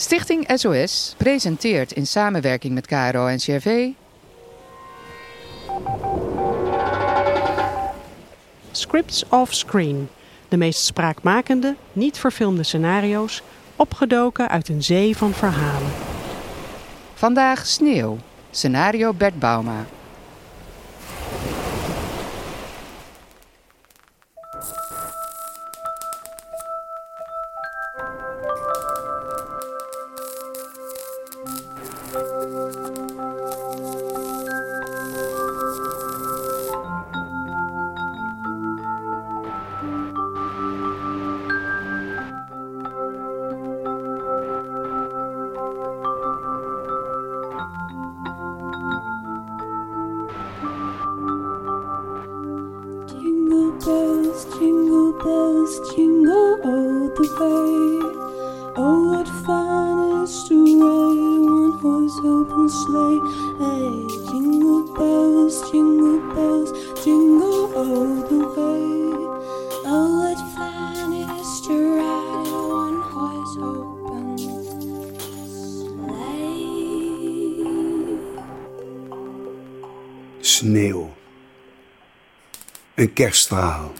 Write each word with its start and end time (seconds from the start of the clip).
Stichting 0.00 0.58
SOS 0.58 1.14
presenteert 1.16 1.92
in 1.92 2.06
samenwerking 2.06 2.74
met 2.74 2.86
KRO 2.86 3.26
en 3.26 3.38
CRV 3.38 3.88
Scripts 8.70 9.24
off 9.28 9.54
screen. 9.54 10.08
De 10.48 10.56
meest 10.56 10.84
spraakmakende, 10.84 11.76
niet 11.92 12.18
verfilmde 12.18 12.62
scenario's, 12.62 13.42
opgedoken 13.76 14.48
uit 14.48 14.68
een 14.68 14.82
zee 14.82 15.16
van 15.16 15.32
verhalen. 15.32 15.90
Vandaag 17.14 17.66
Sneeuw, 17.66 18.18
scenario 18.50 19.12
Bert 19.12 19.38
Bauma. 19.38 19.86
Bells, 53.90 54.44
jingle 54.58 55.12
bells, 55.24 55.72
jingle 55.94 56.50
all 56.68 57.08
the 57.18 57.26
way. 57.38 57.74
Oh, 58.82 58.98
what 59.10 59.28
fun 59.44 59.96
it 59.98 60.22
is 60.24 60.34
to 60.48 60.56
ride 60.80 61.20
in 61.26 61.40
one 61.58 61.74
horse 61.82 62.18
open 62.34 62.66
sleigh. 62.80 63.20
Hey, 63.60 63.90
jingle 64.28 64.82
bells, 64.94 65.56
jingle 65.70 66.20
bells, 66.34 66.70
jingle 67.02 67.62
all 67.80 68.14
the 68.30 68.40
way. 68.54 68.84
Oh, 69.92 70.08
what 70.20 70.40
fun 70.54 71.08
it 71.20 71.28
is 71.40 71.52
to 71.66 71.74
ride 71.98 72.46
in 72.46 72.60
one 72.82 73.00
horse 73.10 73.54
open 73.70 74.26
sleigh. 75.98 76.38
Sneeuw. 80.54 81.19
Een 83.00 83.12
kerstverhaal. 83.12 83.92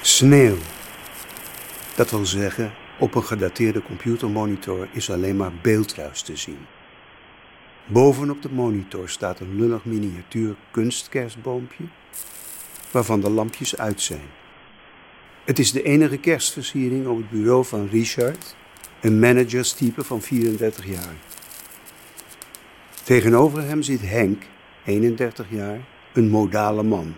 Sneeuw. 0.00 0.56
Dat 1.96 2.10
wil 2.10 2.26
zeggen, 2.26 2.72
op 2.98 3.14
een 3.14 3.24
gedateerde 3.24 3.82
computermonitor 3.82 4.88
is 4.92 5.10
alleen 5.10 5.36
maar 5.36 5.52
beeldruis 5.62 6.22
te 6.22 6.36
zien. 6.36 6.58
Bovenop 7.86 8.42
de 8.42 8.50
monitor 8.52 9.08
staat 9.08 9.40
een 9.40 9.56
lullig 9.56 9.84
miniatuur 9.84 10.56
kunstkerstboompje, 10.70 11.84
waarvan 12.90 13.20
de 13.20 13.30
lampjes 13.30 13.76
uit 13.76 14.00
zijn. 14.00 14.28
Het 15.44 15.58
is 15.58 15.72
de 15.72 15.82
enige 15.82 16.18
kerstversiering 16.18 17.06
op 17.06 17.16
het 17.16 17.30
bureau 17.30 17.64
van 17.64 17.88
Richard, 17.88 18.56
een 19.00 19.18
managerstype 19.18 20.04
van 20.04 20.22
34 20.22 20.86
jaar. 20.86 21.14
Tegenover 23.04 23.62
hem 23.62 23.82
zit 23.82 24.00
Henk, 24.00 24.42
31 24.86 25.46
jaar, 25.48 25.78
een 26.12 26.28
modale 26.28 26.82
man. 26.82 27.14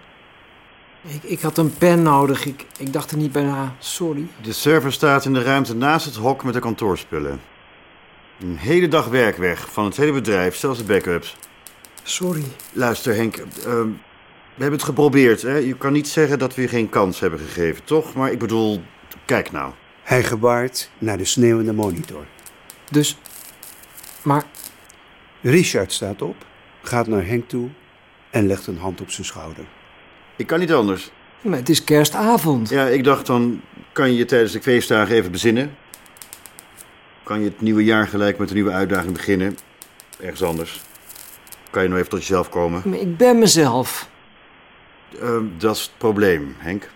Ik, 1.03 1.23
ik 1.23 1.41
had 1.41 1.59
een 1.59 1.75
pen 1.79 2.03
nodig. 2.03 2.45
Ik, 2.45 2.65
ik 2.79 2.93
dacht 2.93 3.11
er 3.11 3.17
niet 3.17 3.33
bij 3.33 3.43
na. 3.43 3.75
Sorry. 3.79 4.27
De 4.43 4.53
server 4.53 4.93
staat 4.93 5.25
in 5.25 5.33
de 5.33 5.43
ruimte 5.43 5.75
naast 5.75 6.07
het 6.07 6.15
hok 6.15 6.45
met 6.45 6.55
de 6.55 6.61
kantoorspullen. 6.61 7.41
Een 8.41 8.57
hele 8.57 8.89
dag 8.89 9.07
werk 9.07 9.37
weg 9.37 9.73
van 9.73 9.85
het 9.85 9.97
hele 9.97 10.13
bedrijf, 10.13 10.57
zelfs 10.57 10.79
de 10.79 10.85
backups. 10.85 11.37
Sorry. 12.03 12.45
Luister 12.73 13.15
Henk, 13.15 13.37
ehm, 13.37 13.89
we 14.55 14.65
hebben 14.65 14.79
het 14.79 14.89
geprobeerd. 14.89 15.43
Hè? 15.43 15.57
Je 15.57 15.77
kan 15.77 15.93
niet 15.93 16.09
zeggen 16.09 16.39
dat 16.39 16.55
we 16.55 16.63
je 16.63 16.69
geen 16.69 16.89
kans 16.89 17.21
hebben 17.21 17.39
gegeven, 17.39 17.85
toch? 17.85 18.15
Maar 18.15 18.33
ik 18.33 18.39
bedoel, 18.39 18.83
kijk 19.25 19.53
nou. 19.53 19.73
Hij 20.03 20.23
gebaart 20.23 20.91
naar 20.99 21.19
de 21.19 21.25
sneeuwende 21.25 21.73
monitor. 21.73 22.25
Dus. 22.91 23.19
Maar. 24.23 24.45
Richard 25.41 25.93
staat 25.93 26.23
op, 26.23 26.37
gaat 26.89 27.07
naar 27.07 27.27
Henk 27.27 27.49
toe 27.49 27.69
en 28.31 28.47
legt 28.47 28.67
een 28.67 28.79
hand 28.79 29.01
op 29.01 29.11
zijn 29.11 29.27
schouder. 29.27 29.65
Ik 30.37 30.47
kan 30.47 30.59
niet 30.59 30.73
anders. 30.73 31.11
maar 31.41 31.59
het 31.59 31.69
is 31.69 31.85
kerstavond. 31.85 32.69
Ja, 32.69 32.87
ik 32.87 33.05
dacht 33.05 33.27
dan 33.27 33.61
kan 33.93 34.11
je 34.11 34.19
je 34.19 34.25
tijdens 34.25 34.53
de 34.53 34.63
feestdagen 34.63 35.15
even 35.15 35.31
bezinnen. 35.31 35.75
Kan 37.23 37.41
je 37.41 37.45
het 37.49 37.61
nieuwe 37.61 37.85
jaar 37.85 38.07
gelijk 38.07 38.39
met 38.39 38.49
een 38.49 38.55
nieuwe 38.55 38.71
uitdaging 38.71 39.13
beginnen. 39.13 39.57
Ergens 40.21 40.43
anders. 40.43 40.81
Kan 41.71 41.83
je 41.83 41.89
nog 41.89 41.99
even 41.99 42.11
tot 42.11 42.21
jezelf 42.21 42.49
komen. 42.49 42.83
Maar 42.85 42.99
ik 42.99 43.17
ben 43.17 43.39
mezelf. 43.39 44.09
Ehm, 45.21 45.45
dat 45.59 45.77
is 45.77 45.83
het 45.83 45.99
probleem, 45.99 46.55
Henk. 46.59 46.91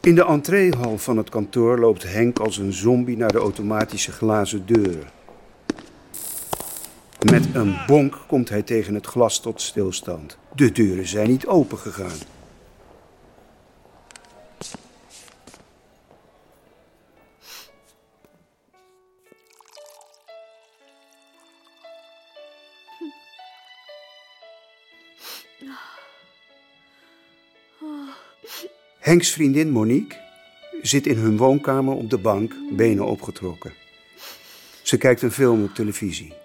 In 0.00 0.14
de 0.14 0.24
entreehal 0.24 0.98
van 0.98 1.16
het 1.16 1.30
kantoor 1.30 1.78
loopt 1.78 2.12
Henk 2.12 2.38
als 2.38 2.58
een 2.58 2.72
zombie 2.72 3.16
naar 3.16 3.32
de 3.32 3.38
automatische 3.38 4.12
glazen 4.12 4.66
deuren. 4.66 5.21
Met 7.30 7.54
een 7.54 7.76
bonk 7.86 8.24
komt 8.26 8.48
hij 8.48 8.62
tegen 8.62 8.94
het 8.94 9.06
glas 9.06 9.40
tot 9.40 9.60
stilstand. 9.60 10.38
De 10.54 10.72
deuren 10.72 11.06
zijn 11.06 11.28
niet 11.28 11.46
open 11.46 11.78
gegaan. 11.78 12.18
Henks 28.98 29.30
vriendin 29.30 29.70
Monique 29.70 30.18
zit 30.82 31.06
in 31.06 31.16
hun 31.16 31.36
woonkamer 31.36 31.94
op 31.94 32.10
de 32.10 32.18
bank, 32.18 32.54
benen 32.72 33.06
opgetrokken. 33.06 33.72
Ze 34.82 34.96
kijkt 34.96 35.22
een 35.22 35.32
film 35.32 35.64
op 35.64 35.74
televisie. 35.74 36.41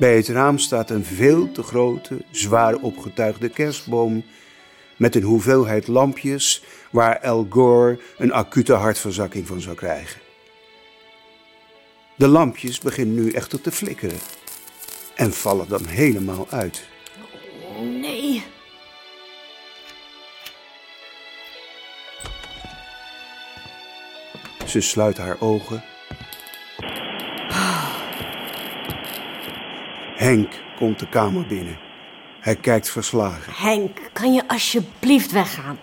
Bij 0.00 0.16
het 0.16 0.28
raam 0.28 0.58
staat 0.58 0.90
een 0.90 1.04
veel 1.04 1.52
te 1.52 1.62
grote, 1.62 2.24
zwaar 2.30 2.74
opgetuigde 2.74 3.48
kerstboom 3.48 4.24
met 4.96 5.14
een 5.14 5.22
hoeveelheid 5.22 5.86
lampjes 5.86 6.64
waar 6.90 7.20
Al 7.20 7.46
Gore 7.50 7.98
een 8.18 8.32
acute 8.32 8.72
hartverzakking 8.72 9.46
van 9.46 9.60
zou 9.60 9.76
krijgen. 9.76 10.20
De 12.16 12.28
lampjes 12.28 12.78
beginnen 12.78 13.14
nu 13.14 13.30
echter 13.30 13.60
te 13.60 13.70
flikkeren 13.72 14.18
en 15.14 15.32
vallen 15.32 15.68
dan 15.68 15.86
helemaal 15.86 16.46
uit. 16.50 16.88
Oh 17.62 18.00
nee. 18.00 18.42
Ze 24.66 24.80
sluit 24.80 25.18
haar 25.18 25.36
ogen. 25.40 25.89
Henk 30.30 30.52
komt 30.76 30.98
de 30.98 31.08
kamer 31.08 31.46
binnen. 31.46 31.78
Hij 32.40 32.56
kijkt 32.56 32.90
verslagen. 32.90 33.52
Henk, 33.56 33.98
kan 34.12 34.32
je 34.32 34.48
alsjeblieft 34.48 35.32
weggaan? 35.32 35.78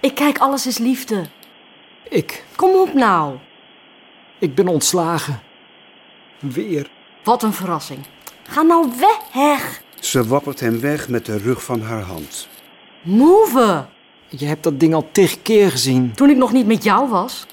Ik 0.00 0.14
kijk 0.14 0.38
alles 0.38 0.66
is 0.66 0.78
liefde. 0.78 1.24
Ik. 2.08 2.44
Kom 2.56 2.74
op 2.74 2.94
nou. 2.94 3.36
Ik 4.38 4.54
ben 4.54 4.68
ontslagen. 4.68 5.40
Weer. 6.38 6.90
Wat 7.24 7.42
een 7.42 7.52
verrassing. 7.52 7.98
Ga 8.42 8.62
nou 8.62 8.88
weg. 9.32 9.82
Ze 10.00 10.26
wappert 10.26 10.60
hem 10.60 10.80
weg 10.80 11.08
met 11.08 11.26
de 11.26 11.38
rug 11.38 11.64
van 11.64 11.82
haar 11.82 12.02
hand. 12.02 12.48
Move. 13.02 13.86
Je 14.28 14.46
hebt 14.46 14.62
dat 14.62 14.80
ding 14.80 14.94
al 14.94 15.08
tig 15.12 15.42
keer 15.42 15.70
gezien. 15.70 16.12
Toen 16.14 16.30
ik 16.30 16.36
nog 16.36 16.52
niet 16.52 16.66
met 16.66 16.84
jou 16.84 17.08
was. 17.08 17.46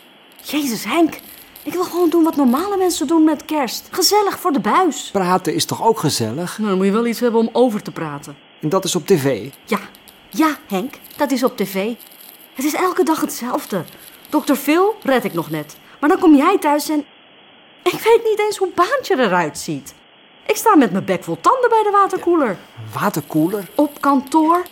Jezus, 0.44 0.83
Henk. 0.83 1.19
Ik 1.65 1.73
wil 1.73 1.83
gewoon 1.83 2.09
doen 2.09 2.23
wat 2.23 2.35
normale 2.35 2.77
mensen 2.77 3.07
doen 3.07 3.23
met 3.23 3.45
kerst. 3.45 3.88
Gezellig 3.91 4.39
voor 4.39 4.51
de 4.51 4.59
buis. 4.59 5.09
Praten 5.12 5.53
is 5.53 5.65
toch 5.65 5.83
ook 5.83 6.00
gezellig? 6.00 6.57
Nou, 6.57 6.69
dan 6.69 6.77
moet 6.77 6.85
je 6.85 6.91
wel 6.91 7.06
iets 7.06 7.19
hebben 7.19 7.39
om 7.39 7.50
over 7.53 7.81
te 7.81 7.91
praten. 7.91 8.38
En 8.62 8.69
dat 8.69 8.83
is 8.83 8.95
op 8.95 9.07
tv. 9.07 9.50
Ja, 9.65 9.79
ja, 10.29 10.57
Henk, 10.67 10.95
dat 11.17 11.31
is 11.31 11.44
op 11.44 11.57
tv. 11.57 11.94
Het 12.53 12.65
is 12.65 12.73
elke 12.73 13.03
dag 13.03 13.21
hetzelfde. 13.21 13.83
Dr. 14.29 14.53
Phil 14.53 14.95
red 15.03 15.23
ik 15.23 15.33
nog 15.33 15.50
net. 15.50 15.77
Maar 16.00 16.09
dan 16.09 16.19
kom 16.19 16.35
jij 16.35 16.57
thuis 16.57 16.89
en... 16.89 17.06
Ik 17.83 18.00
weet 18.03 18.21
niet 18.23 18.39
eens 18.39 18.57
hoe 18.57 18.71
Baantje 18.75 19.18
eruit 19.18 19.57
ziet. 19.57 19.94
Ik 20.45 20.56
sta 20.56 20.75
met 20.75 20.91
mijn 20.91 21.06
bek 21.06 21.23
vol 21.23 21.38
tanden 21.41 21.69
bij 21.69 21.83
de 21.83 21.91
waterkoeler. 21.91 22.57
Waterkoeler? 22.94 23.68
Op 23.75 24.01
kantoor. 24.01 24.65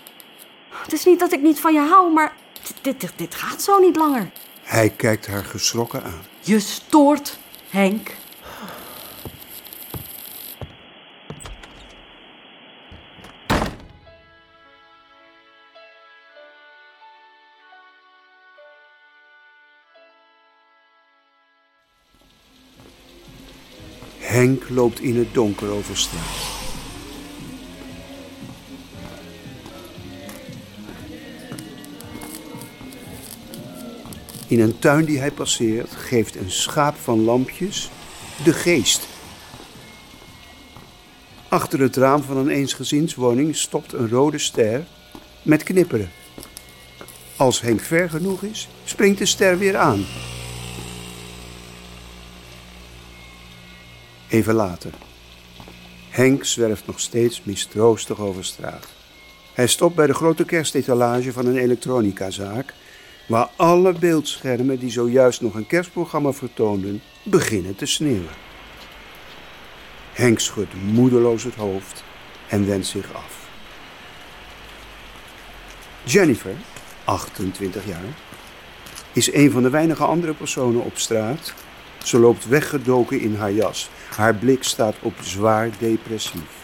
Het 0.70 0.94
is 0.94 1.06
niet 1.06 1.20
dat 1.20 1.32
ik 1.32 1.42
niet 1.42 1.60
van 1.60 1.74
je 1.74 1.80
hou, 1.80 2.12
maar 2.12 2.34
dit, 2.82 3.02
dit, 3.02 3.14
dit 3.16 3.36
gaat 3.36 3.62
zo 3.62 3.80
niet 3.80 3.96
langer. 3.96 4.32
Hij 4.62 4.90
kijkt 4.90 5.28
haar 5.28 5.44
geschrokken 5.44 6.04
aan. 6.04 6.33
Je 6.46 6.60
stoort 6.60 7.38
Henk. 7.70 8.16
Henk 24.20 24.70
loopt 24.70 25.00
in 25.00 25.18
het 25.18 25.34
donker 25.34 25.70
over 25.70 25.98
straat. 25.98 26.53
In 34.54 34.60
een 34.60 34.80
tuin 34.80 35.06
die 35.06 35.20
hij 35.20 35.32
passeert 35.32 35.92
geeft 35.92 36.36
een 36.36 36.52
schaap 36.52 36.96
van 36.96 37.24
lampjes 37.24 37.90
de 38.44 38.54
geest. 38.54 39.08
Achter 41.48 41.80
het 41.80 41.96
raam 41.96 42.24
van 42.24 42.38
een 42.38 42.50
eensgezinswoning 42.50 43.56
stopt 43.56 43.94
een 43.94 44.10
rode 44.10 44.38
ster 44.38 44.86
met 45.42 45.64
knipperen. 45.64 46.12
Als 47.36 47.62
Henk 47.62 47.80
ver 47.80 48.10
genoeg 48.10 48.44
is, 48.44 48.68
springt 48.84 49.20
de 49.20 49.26
ster 49.26 49.58
weer 49.58 49.78
aan. 49.78 50.06
Even 54.30 54.54
later. 54.54 54.92
Henk 56.10 56.44
zwerft 56.44 56.88
nog 56.88 57.00
steeds 57.00 57.44
mistroostig 57.44 58.20
over 58.20 58.46
straat. 58.46 58.88
Hij 59.54 59.68
stopt 59.68 59.96
bij 59.96 60.08
de 60.08 60.14
grote 60.14 60.46
kerstetalage 60.46 61.32
van 61.32 61.46
een 61.46 61.58
elektronicazaak, 61.58 62.74
waar 63.26 63.50
alle 63.56 63.94
beeldschermen 63.94 64.80
die 64.80 64.92
zojuist 64.92 65.42
nog 65.42 65.54
een 65.54 65.68
kerstprogramma 65.68 66.32
vertoonden, 66.32 67.02
beginnen 67.24 67.76
te 67.76 67.86
sneeuwen. 67.86 68.36
Henk 70.14 70.40
schudt 70.40 70.74
moedeloos 70.92 71.44
het 71.44 71.56
hoofd 71.56 72.04
en 72.48 72.68
wendt 72.68 72.88
zich 72.88 73.14
af. 73.14 73.48
Jennifer, 76.04 76.56
28 77.04 77.86
jaar, 77.86 78.16
is 79.14 79.34
een 79.34 79.52
van 79.52 79.64
de 79.64 79.70
weinige 79.70 80.06
andere 80.06 80.34
personen 80.34 80.84
op 80.84 80.98
straat. 80.98 81.54
Ze 82.04 82.20
loopt 82.20 82.48
weggedoken 82.48 83.20
in 83.20 83.36
haar 83.36 83.52
jas. 83.52 83.90
Haar 84.16 84.36
blik 84.36 84.64
staat 84.64 84.96
op 85.02 85.14
zwaar 85.22 85.70
depressief. 85.80 86.62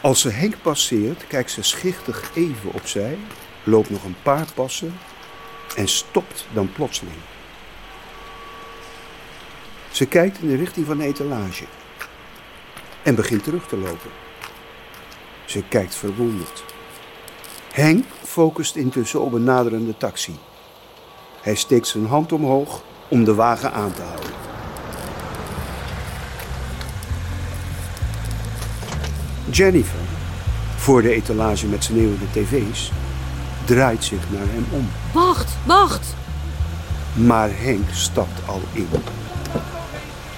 Als 0.00 0.20
ze 0.20 0.28
Henk 0.28 0.54
passeert, 0.62 1.26
kijkt 1.26 1.50
ze 1.50 1.62
schichtig 1.62 2.30
even 2.34 2.72
opzij, 2.72 3.18
loopt 3.64 3.90
nog 3.90 4.04
een 4.04 4.16
paar 4.22 4.46
passen 4.54 4.94
en 5.76 5.88
stopt 5.88 6.46
dan 6.52 6.72
plotseling. 6.72 7.16
Ze 9.90 10.06
kijkt 10.06 10.38
in 10.38 10.48
de 10.48 10.56
richting 10.56 10.86
van 10.86 10.98
de 10.98 11.04
etalage 11.04 11.64
en 13.02 13.14
begint 13.14 13.44
terug 13.44 13.66
te 13.68 13.76
lopen. 13.76 14.10
Ze 15.44 15.62
kijkt 15.68 15.94
verwonderd. 15.94 16.64
Henk 17.72 18.04
focust 18.22 18.76
intussen 18.76 19.20
op 19.20 19.32
een 19.32 19.44
naderende 19.44 19.96
taxi. 19.96 20.36
Hij 21.42 21.54
steekt 21.54 21.86
zijn 21.86 22.06
hand 22.06 22.32
omhoog 22.32 22.82
om 23.08 23.24
de 23.24 23.34
wagen 23.34 23.72
aan 23.72 23.92
te 23.92 24.02
houden. 24.02 24.30
Jennifer, 29.50 29.98
voor 30.76 31.02
de 31.02 31.10
etalage 31.10 31.66
met 31.66 31.84
sneeuwende 31.84 32.30
tv's, 32.32 32.90
draait 33.66 34.04
zich 34.04 34.30
naar 34.30 34.46
hem 34.46 34.64
om. 34.70 34.88
Wacht, 35.12 35.56
wacht. 35.66 36.14
Maar 37.14 37.50
Henk 37.52 37.88
stapt 37.92 38.48
al 38.48 38.60
in. 38.72 38.88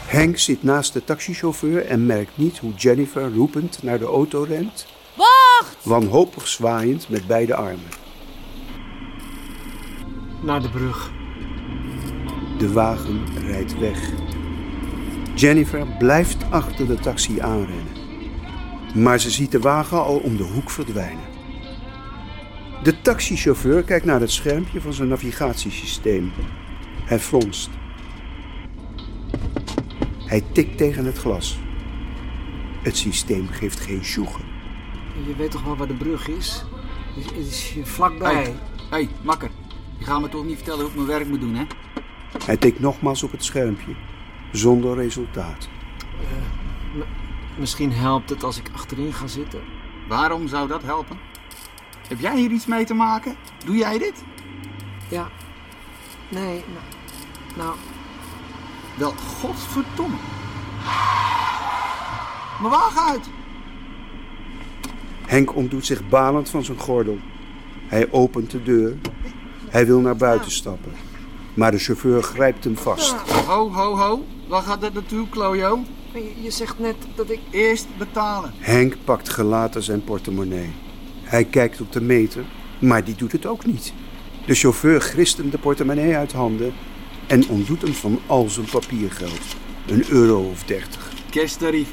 Henk 0.06 0.38
zit 0.38 0.62
naast 0.62 0.92
de 0.92 1.04
taxichauffeur 1.04 1.86
en 1.86 2.06
merkt 2.06 2.30
niet 2.34 2.58
hoe 2.58 2.74
Jennifer 2.74 3.34
roepend 3.34 3.82
naar 3.82 3.98
de 3.98 4.04
auto 4.04 4.42
rent, 4.42 4.86
Wacht! 5.14 5.76
wanhopig 5.82 6.48
zwaaiend 6.48 7.08
met 7.08 7.26
beide 7.26 7.54
armen. 7.54 7.90
Naar 10.42 10.62
de 10.62 10.70
brug. 10.70 11.10
De 12.58 12.72
wagen 12.72 13.24
rijdt 13.46 13.78
weg. 13.78 14.10
Jennifer 15.34 15.86
blijft 15.98 16.36
achter 16.50 16.86
de 16.86 16.94
taxi 16.94 17.40
aanrennen. 17.40 17.96
Maar 18.94 19.20
ze 19.20 19.30
ziet 19.30 19.50
de 19.50 19.60
wagen 19.60 20.04
al 20.04 20.16
om 20.16 20.36
de 20.36 20.42
hoek 20.42 20.70
verdwijnen. 20.70 21.37
De 22.82 23.00
taxichauffeur 23.00 23.82
kijkt 23.82 24.04
naar 24.04 24.20
het 24.20 24.30
schermpje 24.30 24.80
van 24.80 24.92
zijn 24.92 25.08
navigatiesysteem. 25.08 26.32
Hij 27.04 27.18
fronst. 27.18 27.70
Hij 30.24 30.44
tikt 30.52 30.76
tegen 30.76 31.04
het 31.04 31.18
glas. 31.18 31.58
Het 32.82 32.96
systeem 32.96 33.48
geeft 33.48 33.80
geen 33.80 34.04
sjoegen. 34.04 34.44
Je 35.26 35.36
weet 35.36 35.50
toch 35.50 35.62
wel 35.62 35.76
waar 35.76 35.86
de 35.86 35.94
brug 35.94 36.28
is? 36.28 36.64
Het 37.14 37.32
is, 37.46 37.70
hier 37.70 37.86
vlakbij. 37.86 38.42
Hé, 38.42 38.52
hey, 38.90 39.08
makker. 39.22 39.50
Je 39.98 40.04
gaat 40.04 40.20
me 40.20 40.28
toch 40.28 40.44
niet 40.44 40.56
vertellen 40.56 40.80
hoe 40.80 40.88
ik 40.88 40.94
mijn 40.94 41.06
werk 41.06 41.28
moet 41.28 41.40
doen, 41.40 41.54
hè? 41.54 41.64
Hij 42.44 42.56
tikt 42.56 42.80
nogmaals 42.80 43.22
op 43.22 43.30
het 43.30 43.44
schermpje, 43.44 43.94
zonder 44.52 44.94
resultaat. 44.94 45.68
Misschien 47.56 47.92
helpt 47.92 48.30
het 48.30 48.42
als 48.42 48.58
ik 48.58 48.70
achterin 48.74 49.12
ga 49.12 49.26
zitten. 49.26 49.60
Waarom 50.08 50.48
zou 50.48 50.68
dat 50.68 50.82
helpen? 50.82 51.18
Heb 52.08 52.20
jij 52.20 52.36
hier 52.36 52.50
iets 52.50 52.66
mee 52.66 52.84
te 52.84 52.94
maken? 52.94 53.36
Doe 53.64 53.76
jij 53.76 53.98
dit? 53.98 54.24
Ja. 55.08 55.28
Nee, 56.28 56.64
nou... 56.66 56.84
nou 57.56 57.76
Wel, 58.96 59.10
godverdomme. 59.40 60.16
Mijn 62.60 62.72
wagen 62.72 63.02
uit! 63.02 63.26
Henk 65.26 65.54
ontdoet 65.54 65.86
zich 65.86 66.08
balend 66.08 66.48
van 66.48 66.64
zijn 66.64 66.78
gordel. 66.78 67.18
Hij 67.86 68.12
opent 68.12 68.50
de 68.50 68.62
deur. 68.62 68.96
Hij 69.68 69.86
wil 69.86 70.00
naar 70.00 70.16
buiten 70.16 70.50
stappen. 70.50 70.92
Maar 71.54 71.70
de 71.70 71.78
chauffeur 71.78 72.22
grijpt 72.22 72.64
hem 72.64 72.76
vast. 72.76 73.12
Ho, 73.46 73.72
ho, 73.72 73.96
ho. 73.96 74.24
Waar 74.48 74.62
gaat 74.62 74.80
dit 74.80 74.94
naartoe, 74.94 75.28
Klojo? 75.28 75.80
je, 76.12 76.42
je 76.42 76.50
zegt 76.50 76.78
net 76.78 76.96
dat 77.14 77.30
ik... 77.30 77.40
Eerst 77.50 77.86
betalen. 77.98 78.52
Henk 78.58 78.96
pakt 79.04 79.28
gelaten 79.28 79.82
zijn 79.82 80.04
portemonnee. 80.04 80.74
Hij 81.28 81.44
kijkt 81.44 81.80
op 81.80 81.92
de 81.92 82.00
meter, 82.00 82.44
maar 82.78 83.04
die 83.04 83.14
doet 83.14 83.32
het 83.32 83.46
ook 83.46 83.66
niet. 83.66 83.92
De 84.46 84.54
chauffeur 84.54 85.00
grist 85.00 85.36
hem 85.36 85.50
de 85.50 85.58
portemonnee 85.58 86.16
uit 86.16 86.32
handen 86.32 86.72
en 87.26 87.48
ontdoet 87.48 87.82
hem 87.82 87.92
van 87.92 88.20
al 88.26 88.48
zijn 88.48 88.66
papiergeld. 88.66 89.56
Een 89.86 90.04
euro 90.08 90.48
of 90.50 90.64
dertig. 90.64 91.12
Kersttarief. 91.30 91.88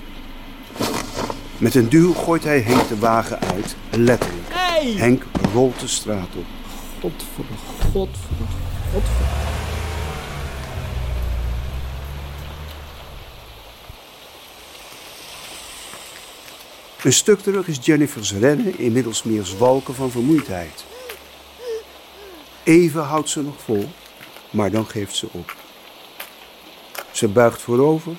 Met 1.58 1.76
een 1.76 1.90
duw 1.90 2.14
gooit 2.14 2.44
hij 2.44 2.60
Henk 2.62 2.88
de 2.88 3.00
wagen 3.00 3.40
uit, 3.40 3.76
letterlijk. 3.90 4.48
Henk 4.96 5.24
rolt 5.54 5.80
de 5.80 5.88
straat 5.88 6.36
op. 6.36 6.46
Godverdomme, 7.02 7.58
godverdomme, 7.92 8.54
godverdomme. 8.92 9.55
Een 17.06 17.14
stuk 17.14 17.40
terug 17.40 17.68
is 17.68 17.78
Jennifer's 17.82 18.34
rennen 18.34 18.78
inmiddels 18.78 19.24
meer 19.24 19.46
zwalken 19.46 19.96
van 19.96 20.12
vermoeidheid. 20.12 20.86
Even 22.64 23.04
houdt 23.04 23.30
ze 23.30 23.42
nog 23.42 23.62
vol, 23.62 23.86
maar 24.50 24.72
dan 24.72 24.86
geeft 24.86 25.16
ze 25.16 25.28
op. 25.32 25.56
Ze 27.12 27.28
buigt 27.28 27.62
voorover 27.62 28.16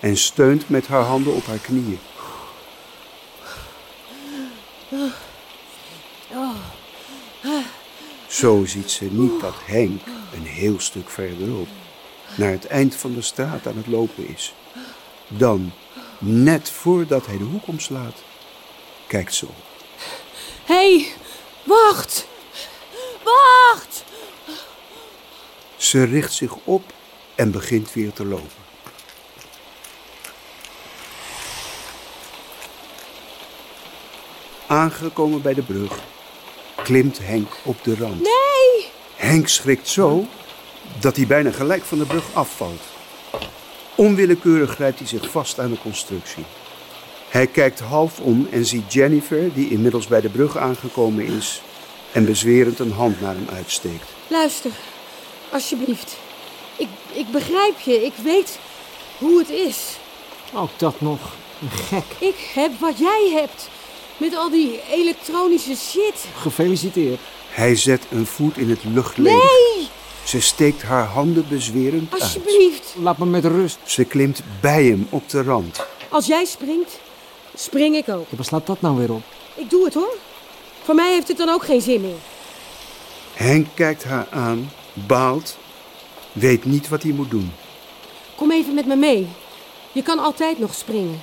en 0.00 0.16
steunt 0.16 0.68
met 0.68 0.86
haar 0.86 1.02
handen 1.02 1.34
op 1.34 1.46
haar 1.46 1.58
knieën. 1.58 1.98
Zo 8.26 8.64
ziet 8.64 8.90
ze 8.90 9.04
niet 9.04 9.40
dat 9.40 9.54
Henk 9.64 10.00
een 10.34 10.46
heel 10.46 10.80
stuk 10.80 11.10
verderop 11.10 11.68
naar 12.36 12.50
het 12.50 12.66
eind 12.66 12.94
van 12.94 13.14
de 13.14 13.22
straat 13.22 13.66
aan 13.66 13.76
het 13.76 13.86
lopen 13.86 14.28
is. 14.28 14.54
Dan, 15.28 15.72
net 16.22 16.70
voordat 16.70 17.26
hij 17.26 17.38
de 17.38 17.44
hoek 17.44 17.66
omslaat, 17.66 18.22
kijkt 19.06 19.34
ze 19.34 19.46
op. 19.46 19.64
Hé, 20.64 20.74
hey, 20.74 21.12
wacht! 21.64 22.26
Wacht! 23.24 24.04
Ze 25.76 26.04
richt 26.04 26.32
zich 26.32 26.54
op 26.64 26.92
en 27.34 27.50
begint 27.50 27.92
weer 27.92 28.12
te 28.12 28.24
lopen. 28.24 28.50
Aangekomen 34.66 35.42
bij 35.42 35.54
de 35.54 35.62
brug, 35.62 35.98
klimt 36.82 37.18
Henk 37.18 37.48
op 37.64 37.84
de 37.84 37.96
rand. 37.96 38.20
Nee! 38.20 38.90
Henk 39.16 39.48
schrikt 39.48 39.88
zo 39.88 40.26
dat 41.00 41.16
hij 41.16 41.26
bijna 41.26 41.50
gelijk 41.50 41.82
van 41.82 41.98
de 41.98 42.06
brug 42.06 42.24
afvalt. 42.32 42.91
Onwillekeurig 43.94 44.70
grijpt 44.70 44.98
hij 44.98 45.08
zich 45.08 45.30
vast 45.30 45.58
aan 45.58 45.70
de 45.70 45.78
constructie. 45.82 46.44
Hij 47.28 47.46
kijkt 47.46 47.80
half 47.80 48.20
om 48.20 48.48
en 48.50 48.64
ziet 48.64 48.92
Jennifer, 48.92 49.54
die 49.54 49.70
inmiddels 49.70 50.06
bij 50.06 50.20
de 50.20 50.28
brug 50.28 50.56
aangekomen 50.56 51.24
is, 51.24 51.62
en 52.12 52.24
bezwerend 52.24 52.78
een 52.78 52.92
hand 52.92 53.20
naar 53.20 53.34
hem 53.34 53.48
uitsteekt. 53.52 54.08
Luister, 54.26 54.70
alsjeblieft. 55.50 56.16
Ik, 56.76 56.88
ik 57.12 57.30
begrijp 57.30 57.80
je. 57.80 58.04
Ik 58.04 58.12
weet 58.22 58.58
hoe 59.18 59.38
het 59.38 59.50
is. 59.50 59.96
Ook 60.54 60.70
dat 60.76 61.00
nog. 61.00 61.20
Een 61.62 61.70
gek. 61.70 62.04
Ik 62.18 62.50
heb 62.54 62.70
wat 62.80 62.98
jij 62.98 63.30
hebt. 63.34 63.68
Met 64.16 64.36
al 64.36 64.50
die 64.50 64.80
elektronische 64.90 65.76
shit. 65.76 66.24
Gefeliciteerd. 66.36 67.20
Hij 67.48 67.76
zet 67.76 68.02
een 68.10 68.26
voet 68.26 68.56
in 68.56 68.70
het 68.70 68.84
luchtledige. 68.84 69.76
Nee! 69.76 69.81
Ze 70.24 70.40
steekt 70.40 70.82
haar 70.82 71.04
handen 71.06 71.48
bezwerend 71.48 72.12
uit. 72.12 72.22
Alsjeblieft. 72.22 72.94
Laat 72.98 73.18
me 73.18 73.26
met 73.26 73.44
rust. 73.44 73.78
Ze 73.84 74.04
klimt 74.04 74.42
bij 74.60 74.84
hem 74.84 75.06
op 75.10 75.28
de 75.28 75.42
rand. 75.42 75.86
Als 76.08 76.26
jij 76.26 76.44
springt, 76.44 76.98
spring 77.54 77.96
ik 77.96 78.08
ook. 78.08 78.26
Ja, 78.30 78.36
waar 78.36 78.44
slaat 78.44 78.66
dat 78.66 78.80
nou 78.80 78.96
weer 78.96 79.12
op? 79.12 79.22
Ik 79.54 79.70
doe 79.70 79.84
het 79.84 79.94
hoor. 79.94 80.14
Voor 80.82 80.94
mij 80.94 81.12
heeft 81.12 81.28
het 81.28 81.36
dan 81.36 81.48
ook 81.48 81.64
geen 81.64 81.80
zin 81.80 82.00
meer. 82.00 82.16
Henk 83.34 83.66
kijkt 83.74 84.04
haar 84.04 84.26
aan, 84.30 84.70
baalt, 84.92 85.56
weet 86.32 86.64
niet 86.64 86.88
wat 86.88 87.02
hij 87.02 87.12
moet 87.12 87.30
doen. 87.30 87.52
Kom 88.34 88.50
even 88.50 88.74
met 88.74 88.86
me 88.86 88.96
mee. 88.96 89.28
Je 89.92 90.02
kan 90.02 90.18
altijd 90.18 90.58
nog 90.58 90.74
springen. 90.74 91.22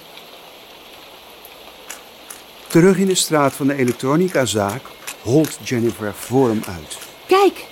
Terug 2.68 2.98
in 2.98 3.08
de 3.08 3.15
straat 3.15 3.53
van 3.53 3.68
de 3.68 3.75
elektronicazaak 3.75 4.82
holt 5.22 5.58
Jennifer 5.63 6.13
voor 6.13 6.48
hem 6.48 6.62
uit. 6.68 6.98
Kijk, 7.25 7.65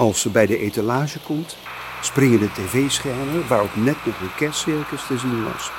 Als 0.00 0.20
ze 0.20 0.30
bij 0.30 0.46
de 0.46 0.58
etalage 0.58 1.18
komt, 1.18 1.56
springen 2.00 2.38
de 2.38 2.52
tv-schermen 2.52 3.48
waarop 3.48 3.70
net 3.76 3.96
nog 4.02 4.20
een 4.20 4.34
kerstcircus 4.36 5.06
te 5.06 5.18
zien 5.18 5.44
was. 5.44 5.70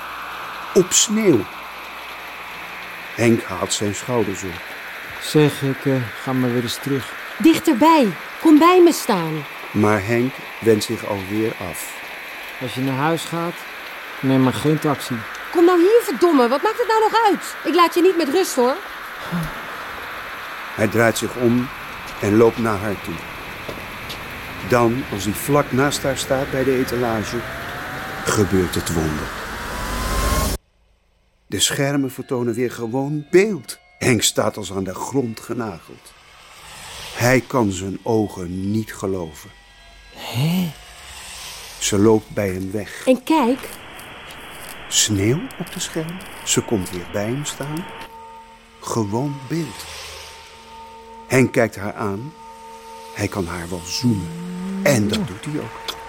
Op 0.73 0.91
sneeuw. 0.91 1.39
Henk 3.15 3.43
haalt 3.43 3.73
zijn 3.73 3.95
schouders 3.95 4.43
op. 4.43 4.61
Zeg, 5.21 5.61
ik 5.61 5.85
eh, 5.85 5.95
ga 6.21 6.33
maar 6.33 6.53
weer 6.53 6.61
eens 6.61 6.79
terug. 6.81 7.13
dichterbij. 7.37 8.07
Kom 8.41 8.59
bij 8.59 8.81
me 8.83 8.91
staan. 8.91 9.45
Maar 9.71 10.05
Henk 10.05 10.33
wendt 10.59 10.83
zich 10.83 11.05
alweer 11.05 11.53
af. 11.69 11.93
Als 12.61 12.73
je 12.73 12.81
naar 12.81 12.97
huis 12.97 13.23
gaat, 13.23 13.55
neem 14.19 14.43
maar 14.43 14.53
geen 14.53 14.79
taxi. 14.79 15.15
Kom 15.51 15.65
nou 15.65 15.79
hier, 15.79 16.01
verdomme. 16.03 16.47
Wat 16.47 16.61
maakt 16.61 16.77
het 16.77 16.87
nou 16.87 16.99
nog 16.99 17.25
uit? 17.25 17.55
Ik 17.63 17.75
laat 17.75 17.93
je 17.93 18.01
niet 18.01 18.17
met 18.17 18.29
rust 18.29 18.55
hoor. 18.55 18.75
Hij 20.75 20.87
draait 20.87 21.17
zich 21.17 21.35
om 21.35 21.67
en 22.19 22.37
loopt 22.37 22.57
naar 22.57 22.77
haar 22.77 23.01
toe. 23.01 23.30
Dan, 24.71 25.03
als 25.11 25.23
hij 25.23 25.33
vlak 25.33 25.71
naast 25.71 26.03
haar 26.03 26.17
staat 26.17 26.51
bij 26.51 26.63
de 26.63 26.77
etalage, 26.77 27.37
gebeurt 28.25 28.75
het 28.75 28.93
wonder. 28.93 29.29
De 31.47 31.59
schermen 31.59 32.11
vertonen 32.11 32.53
weer 32.53 32.71
gewoon 32.71 33.25
beeld. 33.31 33.79
Henk 33.97 34.21
staat 34.21 34.57
als 34.57 34.71
aan 34.71 34.83
de 34.83 34.93
grond 34.93 35.39
genageld. 35.39 36.13
Hij 37.15 37.41
kan 37.47 37.71
zijn 37.71 37.99
ogen 38.03 38.71
niet 38.71 38.93
geloven. 38.93 39.49
Ze 41.79 41.97
loopt 41.97 42.29
bij 42.29 42.49
hem 42.49 42.71
weg. 42.71 43.07
En 43.07 43.23
kijk, 43.23 43.69
Sneeuw 44.87 45.39
op 45.59 45.73
de 45.73 45.79
scherm. 45.79 46.17
Ze 46.45 46.61
komt 46.61 46.89
weer 46.89 47.07
bij 47.11 47.25
hem 47.25 47.45
staan. 47.45 47.85
Gewoon 48.81 49.35
beeld. 49.47 49.85
Henk 51.27 51.51
kijkt 51.51 51.75
haar 51.75 51.93
aan. 51.93 52.33
Hij 53.13 53.27
kan 53.27 53.45
haar 53.45 53.69
wel 53.69 53.81
zoenen. 53.85 54.27
En 54.83 55.07
dat 55.07 55.27
doet 55.27 55.45
hij 55.45 55.59
ook. 55.59 55.99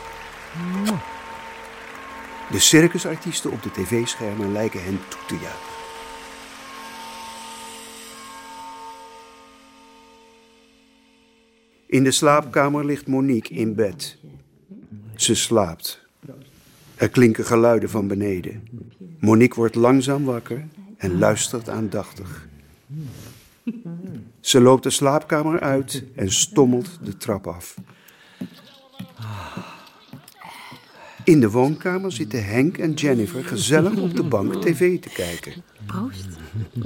De 2.51 2.59
circusartiesten 2.59 3.51
op 3.51 3.63
de 3.63 3.71
tv-schermen 3.71 4.53
lijken 4.53 4.85
hen 4.85 5.01
toe 5.09 5.21
te 5.27 5.35
juichen. 5.35 5.73
In 11.87 12.05
de 12.05 12.11
slaapkamer 12.11 12.85
ligt 12.85 13.07
Monique 13.07 13.55
in 13.55 13.75
bed. 13.75 14.19
Ze 15.17 15.35
slaapt. 15.35 16.07
Er 16.95 17.09
klinken 17.09 17.45
geluiden 17.45 17.91
van 17.91 18.07
beneden. 18.07 18.69
Monique 19.19 19.57
wordt 19.57 19.75
langzaam 19.75 20.25
wakker 20.25 20.65
en 20.97 21.19
luistert 21.19 21.69
aandachtig. 21.69 22.49
Ze 24.43 24.61
loopt 24.61 24.83
de 24.83 24.91
slaapkamer 24.91 25.61
uit 25.61 26.05
en 26.17 26.33
stommelt 26.33 26.99
de 27.03 27.17
trap 27.17 27.47
af. 27.47 27.75
In 31.25 31.41
de 31.41 31.51
woonkamer 31.51 32.13
zitten 32.13 32.45
Henk 32.45 32.79
en 32.79 32.93
Jennifer 32.93 33.45
gezellig 33.45 33.97
op 33.97 34.17
de 34.17 34.23
bank 34.23 34.63
tv 34.63 35.01
te 35.01 35.09
kijken. 35.09 35.63
Proost. 35.87 36.27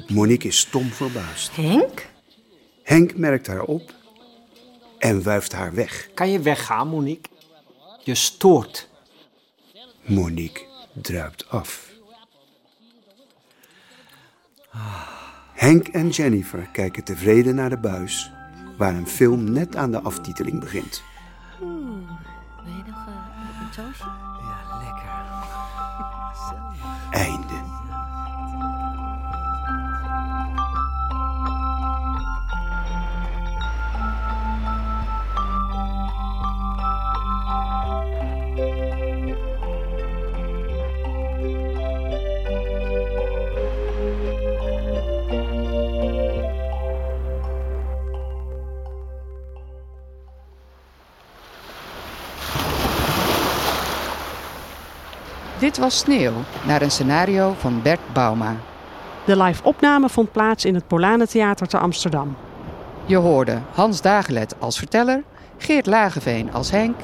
Monique 0.07 0.49
is 0.49 0.59
stom 0.59 0.89
verbaasd. 0.91 1.57
Henk? 1.57 2.07
Henk 2.83 3.17
merkt 3.17 3.47
haar 3.47 3.63
op 3.63 3.95
en 4.99 5.23
wuift 5.23 5.53
haar 5.53 5.75
weg. 5.75 6.09
Kan 6.15 6.31
je 6.31 6.41
weggaan, 6.41 6.89
Monique? 6.89 7.31
Je 8.05 8.15
stoort. 8.15 8.89
Monique 10.03 10.65
druipt 10.93 11.49
af. 11.49 11.95
Henk 15.67 15.89
en 15.89 16.09
Jennifer 16.09 16.69
kijken 16.73 17.05
tevreden 17.05 17.55
naar 17.55 17.71
de 17.71 17.79
buis, 17.79 18.33
waar 18.77 18.95
een 18.95 19.07
film 19.07 19.53
net 19.53 19.77
aan 19.77 19.91
de 19.91 20.01
aftiteling 20.01 20.61
begint. 20.61 21.03
Dit 55.67 55.79
was 55.79 55.99
Sneeuw, 55.99 56.33
naar 56.67 56.83
een 56.83 56.91
scenario 56.91 57.55
van 57.59 57.83
Bert 57.83 58.01
Bauma. 58.13 58.57
De 59.25 59.43
live 59.43 59.65
opname 59.65 60.09
vond 60.09 60.33
plaats 60.33 60.65
in 60.65 60.75
het 60.75 60.87
Polanentheater 60.87 61.67
te 61.67 61.79
Amsterdam. 61.79 62.37
Je 63.07 63.17
hoorde 63.17 63.59
Hans 63.75 64.01
Dagelet 64.01 64.61
als 64.61 64.79
verteller, 64.79 65.23
Geert 65.59 65.87
Lageveen 65.87 66.53
als 66.53 66.71
Henk, 66.71 66.97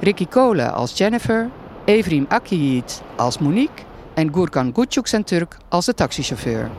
Ricky 0.00 0.26
Kolen 0.26 0.72
als 0.72 0.98
Jennifer, 0.98 1.50
Evrim 1.84 2.26
Akiyit 2.28 3.02
als 3.16 3.38
Monique 3.38 3.82
en 4.14 4.34
Gurkan 4.34 4.72
Turk 5.24 5.56
als 5.68 5.86
de 5.86 5.94
taxichauffeur. 5.94 6.70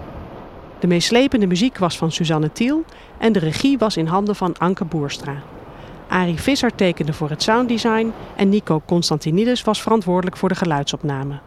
De 0.80 0.88
meeslepende 0.88 1.48
muziek 1.48 1.78
was 1.78 1.98
van 1.98 2.12
Suzanne 2.12 2.52
Thiel 2.52 2.84
en 3.18 3.32
de 3.34 3.40
regie 3.40 3.78
was 3.78 3.98
in 3.98 4.08
handen 4.08 4.36
van 4.36 4.58
Anke 4.58 4.86
Boerstra. 4.86 5.36
Arie 6.12 6.42
Visser 6.42 6.76
tekende 6.76 7.14
voor 7.14 7.30
het 7.30 7.44
sounddesign 7.44 8.14
en 8.36 8.50
Nico 8.50 8.82
Constantinidis 8.86 9.64
was 9.64 9.82
verantwoordelijk 9.82 10.38
voor 10.38 10.50
de 10.50 10.56
geluidsopname. 10.56 11.40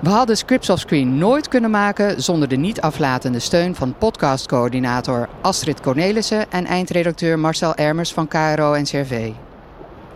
We 0.00 0.08
hadden 0.08 0.36
Scripts 0.36 0.70
of 0.70 0.78
Screen 0.78 1.18
nooit 1.18 1.48
kunnen 1.48 1.70
maken 1.70 2.22
zonder 2.22 2.48
de 2.48 2.56
niet 2.56 2.80
aflatende 2.80 3.38
steun 3.38 3.74
van 3.74 3.94
podcastcoördinator 3.98 5.28
Astrid 5.40 5.80
Cornelissen 5.80 6.50
en 6.50 6.64
eindredacteur 6.64 7.38
Marcel 7.38 7.74
Ermers 7.74 8.12
van 8.12 8.28
KRO 8.28 8.72
en 8.72 8.84
CRV. 8.84 9.30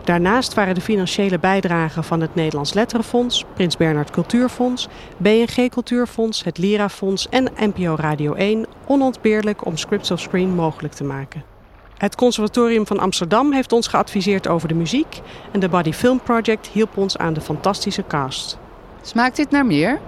Daarnaast 0.03 0.53
waren 0.53 0.75
de 0.75 0.81
financiële 0.81 1.39
bijdragen 1.39 2.03
van 2.03 2.21
het 2.21 2.35
Nederlands 2.35 2.73
Letterenfonds, 2.73 3.45
Prins 3.53 3.77
Bernhard 3.77 4.11
Cultuurfonds, 4.11 4.87
BNG 5.17 5.69
Cultuurfonds, 5.69 6.43
het 6.43 6.57
Lira-fonds 6.57 7.29
en 7.29 7.51
NPO 7.57 7.95
Radio 7.95 8.33
1 8.33 8.65
onontbeerlijk 8.85 9.65
om 9.65 9.77
Scripts 9.77 10.11
of 10.11 10.19
Screen 10.19 10.55
mogelijk 10.55 10.93
te 10.93 11.03
maken. 11.03 11.52
Het 11.97 12.15
Conservatorium 12.15 12.87
van 12.87 12.99
Amsterdam 12.99 13.51
heeft 13.53 13.71
ons 13.71 13.87
geadviseerd 13.87 14.47
over 14.47 14.67
de 14.67 14.73
muziek 14.73 15.21
en 15.51 15.59
de 15.59 15.69
Body 15.69 15.91
Film 15.91 16.19
Project 16.19 16.67
hielp 16.67 16.97
ons 16.97 17.17
aan 17.17 17.33
de 17.33 17.41
fantastische 17.41 18.03
cast. 18.07 18.57
Smaakt 19.01 19.35
dit 19.35 19.49
naar 19.49 19.65
meer? 19.65 19.99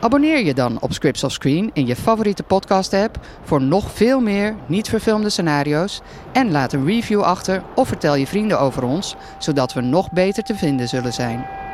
Abonneer 0.00 0.44
je 0.44 0.54
dan 0.54 0.80
op 0.80 0.92
Scripts 0.92 1.24
of 1.24 1.32
Screen 1.32 1.70
in 1.72 1.86
je 1.86 1.96
favoriete 1.96 2.42
podcast-app 2.42 3.18
voor 3.42 3.62
nog 3.62 3.90
veel 3.92 4.20
meer 4.20 4.56
niet 4.66 4.88
verfilmde 4.88 5.30
scenario's. 5.30 6.00
En 6.32 6.50
laat 6.50 6.72
een 6.72 6.86
review 6.86 7.22
achter 7.22 7.62
of 7.74 7.88
vertel 7.88 8.14
je 8.14 8.26
vrienden 8.26 8.60
over 8.60 8.82
ons, 8.82 9.16
zodat 9.38 9.72
we 9.72 9.80
nog 9.80 10.12
beter 10.12 10.42
te 10.42 10.54
vinden 10.54 10.88
zullen 10.88 11.12
zijn. 11.12 11.65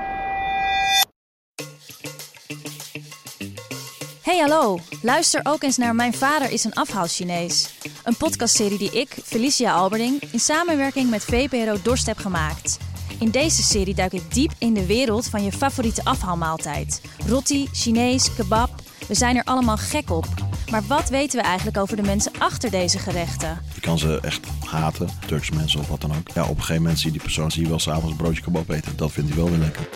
Hallo, 4.42 4.78
luister 5.02 5.40
ook 5.42 5.62
eens 5.62 5.76
naar 5.76 5.94
Mijn 5.94 6.14
Vader 6.14 6.50
is 6.50 6.64
een 6.64 6.72
afhaal-Chinees. 6.72 7.75
Een 8.04 8.16
podcastserie 8.16 8.78
die 8.78 8.90
ik, 8.90 9.16
Felicia 9.25 9.72
Alberding, 9.72 10.22
in 10.32 10.40
samenwerking 10.40 11.11
met 11.11 11.25
VPRO 11.25 11.76
Dorst 11.82 12.06
heb 12.06 12.18
gemaakt. 12.18 12.78
In 13.18 13.30
deze 13.30 13.62
serie 13.62 13.94
duik 13.94 14.12
ik 14.12 14.34
diep 14.34 14.52
in 14.58 14.75
de 14.75 14.87
wereld 14.87 15.26
van 15.26 15.44
je 15.44 15.52
favoriete 15.52 16.04
afhaalmaaltijd. 16.04 17.00
Roti, 17.26 17.68
Chinees, 17.72 18.34
kebab, 18.34 18.70
we 19.08 19.14
zijn 19.14 19.37
er 19.37 19.44
allemaal 19.44 19.76
gek 19.76 20.11
op. 20.11 20.26
Maar 20.70 20.82
wat 20.87 21.08
weten 21.08 21.40
we 21.40 21.44
eigenlijk 21.46 21.76
over 21.76 21.96
de 21.96 22.02
mensen 22.02 22.32
achter 22.38 22.70
deze 22.70 22.99
gerechten? 22.99 23.61
Je 23.75 23.80
kan 23.80 23.99
ze 23.99 24.18
echt 24.22 24.46
haten, 24.64 25.08
Turkse 25.26 25.54
mensen 25.54 25.80
of 25.80 25.88
wat 25.88 26.00
dan 26.00 26.16
ook. 26.16 26.28
Ja, 26.34 26.42
op 26.42 26.49
een 26.49 26.56
gegeven 26.56 26.82
moment 26.82 26.99
zie 26.99 27.06
je 27.06 27.12
die 27.12 27.22
persoon 27.22 27.50
zie 27.50 27.62
je 27.62 27.68
wel 27.68 27.78
s'avonds 27.78 28.16
broodje 28.16 28.42
kebab 28.42 28.70
eten. 28.70 28.96
Dat 28.96 29.12
vindt 29.12 29.28
hij 29.28 29.38
wel 29.38 29.50
weer 29.50 29.58
lekker. 29.58 29.88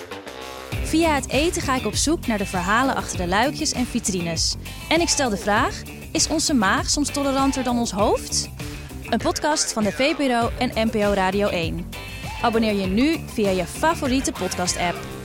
Via 0.70 1.14
het 1.14 1.28
eten 1.28 1.62
ga 1.62 1.76
ik 1.76 1.86
op 1.86 1.94
zoek 1.94 2.26
naar 2.26 2.38
de 2.38 2.46
verhalen 2.46 2.94
achter 2.94 3.18
de 3.18 3.26
luikjes 3.26 3.72
en 3.72 3.86
vitrines. 3.86 4.54
En 4.88 5.00
ik 5.00 5.08
stel 5.08 5.28
de 5.30 5.36
vraag: 5.36 5.82
is 6.12 6.28
onze 6.28 6.54
maag 6.54 6.90
soms 6.90 7.10
toleranter 7.10 7.64
dan 7.64 7.78
ons 7.78 7.90
hoofd? 7.90 8.48
Een 9.10 9.18
podcast 9.18 9.72
van 9.72 9.82
de 9.82 9.92
VPRO 9.92 10.50
en 10.58 10.88
NPO 10.88 11.12
Radio 11.12 11.48
1. 11.48 11.90
Abonneer 12.42 12.74
je 12.74 12.86
nu 12.86 13.16
via 13.26 13.50
je 13.50 13.66
favoriete 13.66 14.32
podcast-app. 14.32 15.15